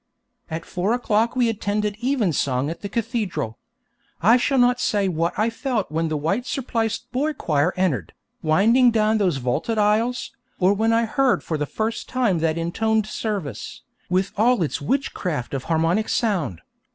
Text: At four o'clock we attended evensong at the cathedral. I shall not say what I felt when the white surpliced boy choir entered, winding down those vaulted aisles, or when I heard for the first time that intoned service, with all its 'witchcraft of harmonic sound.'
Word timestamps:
At 0.49 0.65
four 0.65 0.93
o'clock 0.93 1.35
we 1.35 1.47
attended 1.47 1.95
evensong 2.03 2.71
at 2.71 2.81
the 2.81 2.89
cathedral. 2.89 3.59
I 4.19 4.35
shall 4.35 4.57
not 4.57 4.79
say 4.79 5.07
what 5.07 5.37
I 5.37 5.51
felt 5.51 5.91
when 5.91 6.07
the 6.07 6.17
white 6.17 6.47
surpliced 6.47 7.11
boy 7.11 7.33
choir 7.33 7.71
entered, 7.77 8.13
winding 8.41 8.89
down 8.89 9.19
those 9.19 9.37
vaulted 9.37 9.77
aisles, 9.77 10.31
or 10.57 10.73
when 10.73 10.91
I 10.91 11.05
heard 11.05 11.43
for 11.43 11.55
the 11.55 11.67
first 11.67 12.09
time 12.09 12.39
that 12.39 12.57
intoned 12.57 13.05
service, 13.05 13.83
with 14.09 14.31
all 14.37 14.63
its 14.63 14.81
'witchcraft 14.81 15.53
of 15.53 15.65
harmonic 15.65 16.09
sound.' 16.09 16.61